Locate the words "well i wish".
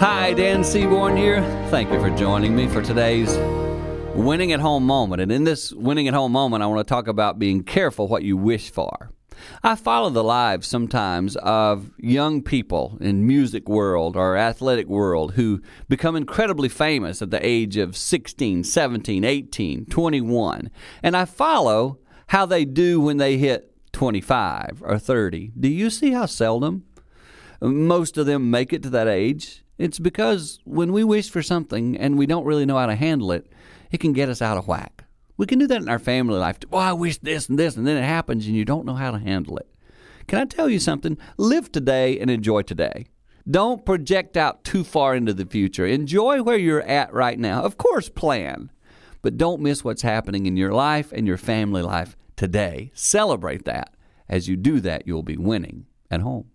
36.68-37.18